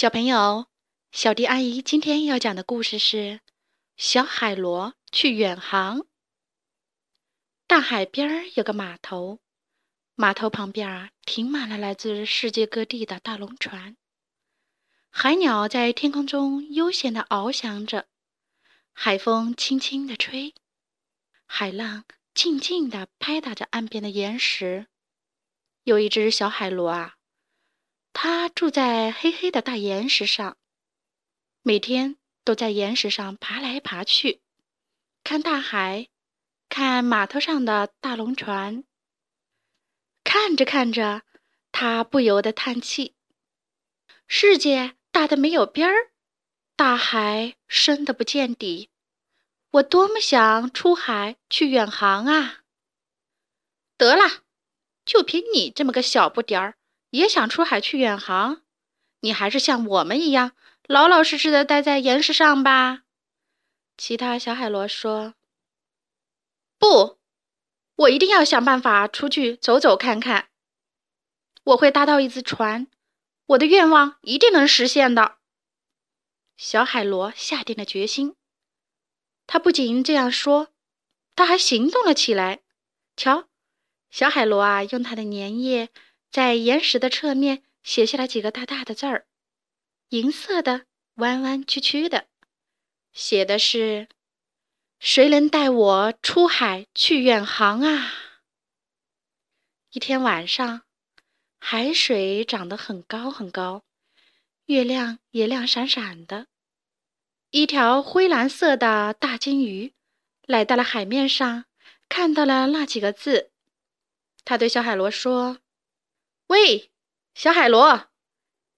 [0.00, 0.66] 小朋友，
[1.12, 3.16] 小迪阿姨今天要讲的故事是
[3.98, 5.98] 《小海螺去远航》。
[7.66, 9.40] 大海边有个码头，
[10.14, 13.98] 码头旁边啊停满了来自世界各地的大龙船。
[15.10, 18.06] 海鸟在天空中悠闲地翱翔着，
[18.94, 20.54] 海风轻轻地吹，
[21.44, 24.86] 海浪静静地拍打着岸边的岩石。
[25.82, 27.16] 有一只小海螺啊。
[28.12, 30.56] 他住在黑黑的大岩石上，
[31.62, 34.42] 每天都在岩石上爬来爬去，
[35.24, 36.08] 看大海，
[36.68, 38.84] 看码头上的大龙船。
[40.24, 41.22] 看着看着，
[41.72, 43.14] 他不由得叹气
[44.28, 46.10] ：“世界大的没有边儿，
[46.76, 48.90] 大海深的不见底，
[49.70, 52.62] 我多么想出海去远航啊！”
[53.96, 54.42] 得了，
[55.04, 56.76] 就凭你这么个小不点儿！
[57.10, 58.62] 也想出海去远航，
[59.20, 60.52] 你还是像我们一样
[60.86, 63.02] 老老实实的待在岩石上吧。
[63.96, 65.34] 其他小海螺说
[66.78, 67.18] ：“不，
[67.96, 70.48] 我一定要想办法出去走走看看。
[71.64, 72.86] 我会搭到一只船，
[73.46, 75.36] 我的愿望一定能实现的。”
[76.56, 78.36] 小海螺下定了决心。
[79.46, 80.68] 他不仅这样说，
[81.34, 82.60] 他还行动了起来。
[83.16, 83.48] 瞧，
[84.10, 85.90] 小海螺啊，用它的粘液。
[86.30, 89.26] 在岩石的侧面写下了几个大大的字儿，
[90.10, 92.28] 银色的，弯弯曲曲的，
[93.12, 94.08] 写的是
[95.00, 98.12] ：“谁能带我出海去远航啊？”
[99.90, 100.82] 一天晚上，
[101.58, 103.82] 海水涨得很高很高，
[104.66, 106.46] 月亮也亮闪闪的。
[107.50, 109.92] 一条灰蓝色的大金鱼
[110.46, 111.64] 来到了海面上，
[112.08, 113.50] 看到了那几个字，
[114.44, 115.58] 他对小海螺说。
[116.50, 116.90] 喂，
[117.32, 118.08] 小海螺，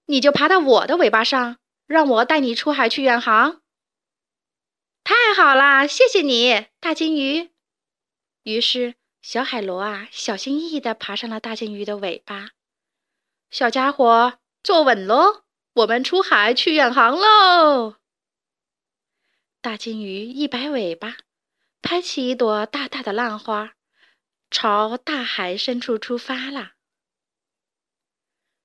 [0.05, 1.57] 你就爬到我的尾巴上，
[1.87, 3.63] 让我带你出海去远航。
[5.03, 7.49] 太好啦，谢谢你，大金鱼。
[8.43, 12.51] 于是，小海螺啊，小心翼翼地爬上了大金鱼的尾巴。
[13.49, 15.41] 小家伙，坐稳喽，
[15.73, 17.95] 我们出海去远航喽！
[19.61, 21.17] 大金鱼一摆尾巴，
[21.81, 23.73] 拍起一朵大大的浪花，
[24.51, 26.73] 朝大海深处出发了。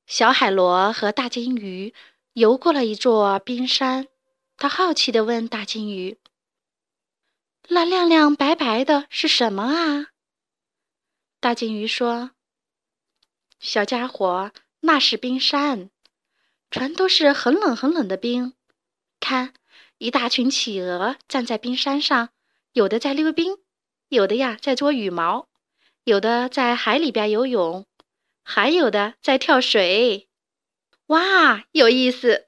[0.08, 1.92] 小海螺和大金鱼
[2.32, 4.08] 游过了一座冰山，
[4.56, 6.19] 他好奇地问大金鱼
[7.69, 10.06] ：“那亮亮白白的是什么啊？”
[11.41, 12.30] 大金鱼说
[13.60, 15.91] ：“小家伙，那是冰山，
[16.70, 18.54] 全都是很冷很冷的冰。
[19.20, 19.52] 看，
[19.98, 22.30] 一大群企鹅站在冰山上，
[22.72, 23.58] 有的在溜冰，
[24.08, 25.48] 有的呀在捉羽毛，
[26.04, 27.84] 有的在海里边游泳。”
[28.50, 30.26] 还有的在跳水，
[31.09, 32.47] 哇，有意思！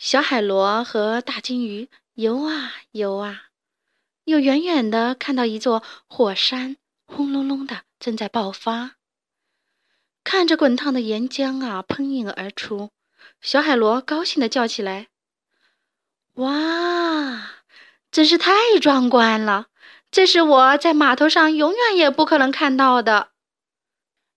[0.00, 3.50] 小海螺和大金鱼游啊游啊，
[4.24, 6.76] 又远远的看到一座火山，
[7.06, 8.96] 轰隆隆的正在爆发，
[10.24, 12.90] 看着滚烫的岩浆啊喷涌而出，
[13.40, 15.06] 小海螺高兴的叫起来
[16.34, 17.62] ：“哇，
[18.10, 18.52] 真是太
[18.82, 19.68] 壮观了！
[20.10, 23.28] 这是我在码头上永远也不可能看到的。”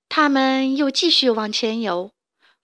[0.09, 2.11] 他们又继续往前游，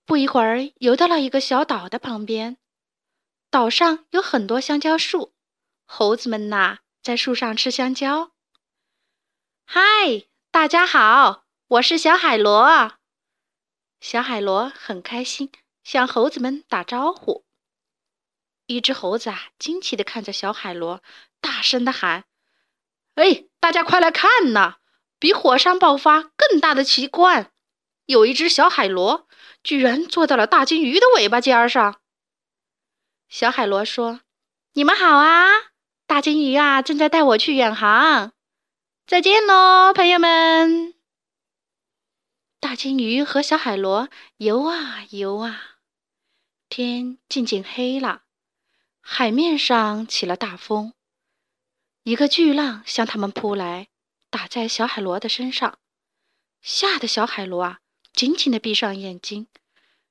[0.06, 2.58] 不一会儿游到了一个小岛的旁边。
[3.50, 5.34] 岛上有很多香蕉树，
[5.86, 8.32] 猴子们呐在树上吃香蕉。
[9.66, 9.82] 嗨，
[10.52, 12.94] 大家好，我是小海螺。
[14.00, 15.52] 小海螺很开心，
[15.84, 17.46] 向猴子们打招呼。
[18.66, 21.04] 一只猴子啊，惊奇地看着小海螺，
[21.40, 22.26] 大声地喊
[23.16, 24.78] ：“哎，大家快来看呐！”
[25.24, 27.50] 比火山爆发更大的奇观，
[28.08, 29.26] 有一只小海螺
[29.64, 32.02] 居然坐到了大金鱼的尾巴尖上。
[33.30, 34.20] 小海螺说
[34.76, 35.48] ：“你们好啊，
[36.06, 38.34] 大金鱼啊，正在带我去远航。
[39.08, 40.94] 再见喽，朋友们。”
[42.60, 45.78] 大金鱼和小海螺游啊游啊，
[46.68, 48.24] 天渐渐黑了，
[49.00, 50.92] 海面上起了大风，
[52.04, 53.88] 一个巨浪向他们扑来。
[54.34, 55.78] 打在小海螺的身上，
[56.60, 57.82] 吓得小海螺啊，
[58.14, 59.48] 紧紧地闭上眼睛，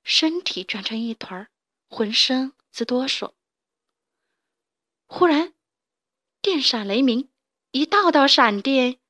[0.04, 1.48] 身体转成一团，
[1.88, 3.32] 浑身直哆嗦。
[5.06, 5.54] 忽然，
[6.40, 7.30] 电闪雷鸣，
[7.72, 9.00] 一道道闪电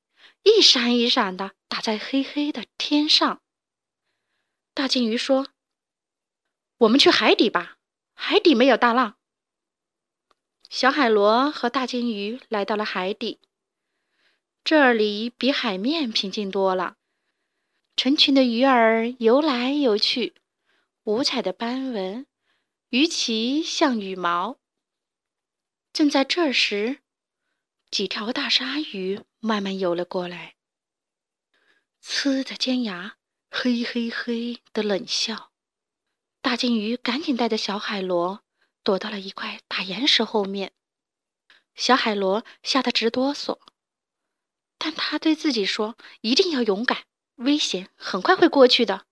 [0.45, 3.43] 一闪一闪的打在黑黑的天上。
[4.73, 5.49] 大金鱼说
[6.79, 7.77] ：“我们去海底吧，
[8.15, 9.19] 海底没有大浪。”
[10.71, 13.41] 小海螺和大金鱼来到了海底。
[14.65, 16.97] 这里比海面平静多了，
[17.97, 20.35] 成群的鱼儿游来游去，
[21.03, 22.27] 五彩的斑纹
[22.91, 24.59] 鱼鳍像羽毛。
[25.93, 27.01] 正在这时，
[27.91, 30.55] 几条大鲨鱼慢慢游了过来，
[32.01, 33.17] 呲着尖牙，
[33.51, 35.51] 嘿嘿嘿的冷笑。
[36.41, 38.45] 大金鱼赶紧带着小海螺
[38.85, 40.73] 躲到了一块大岩石后面。
[41.75, 43.59] 小海螺吓得直哆嗦，
[44.85, 47.05] 但他对自己说：“一定要勇敢，
[47.37, 49.07] 危险很快会过去的。”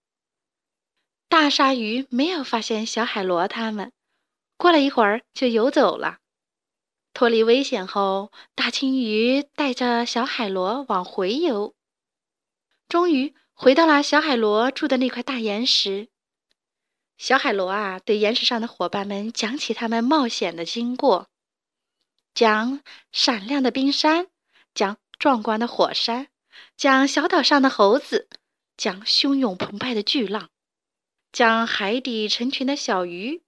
[1.30, 3.92] 大鲨鱼没有发现小海螺，他们
[4.56, 6.18] 过了一会儿就游走了。
[7.14, 11.76] 脱离危险后，大青鱼带着小海螺往回游，
[12.88, 16.08] 终于回到了小海螺住的那块大岩石。
[17.16, 21.28] 小海螺啊，对岩石上的伙伴们讲起他们冒险的经过，
[22.34, 22.80] 讲
[23.12, 24.26] 闪亮的冰山，
[24.74, 26.28] 讲壮观的火山，
[26.78, 28.30] 讲小岛上的猴子，
[28.78, 30.48] 讲汹涌澎湃的巨浪，
[31.30, 33.42] 讲海底成群的小鱼，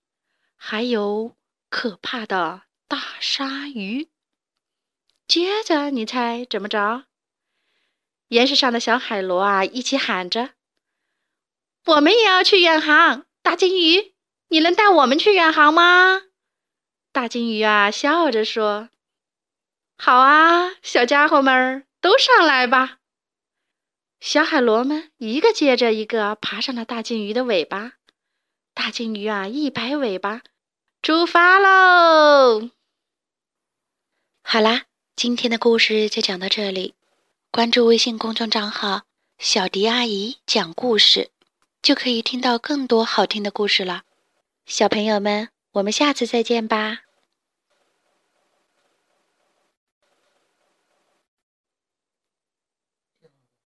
[0.55, 1.35] 还有
[1.71, 2.65] 可怕的。
[2.87, 4.11] 大鲨鱼。
[5.27, 7.07] 接着，你猜怎么着？
[8.29, 10.51] 岩石上的小海螺啊，一起喊着
[11.87, 14.13] ：“我们也要去远航！”大金鱼，
[14.49, 16.21] 你能带我们去远航吗？
[17.13, 18.91] 大金鱼啊，笑着说
[20.05, 22.99] ：“好啊，小家伙们都上来吧。”
[24.19, 27.93] 小海螺们一个接着一个爬上了大金鱼的尾巴。
[28.75, 30.43] 大金鱼啊，一摆尾巴，
[31.03, 32.71] 出发喽！
[34.43, 36.97] 好啦，今天的故事就讲到这里。
[37.53, 39.03] 关注微信公众账号
[39.39, 41.31] “小迪阿姨讲故事”，
[41.81, 44.03] 就可以听到更多好听的故事了。
[44.67, 47.03] 小朋友们，我们下次再见吧。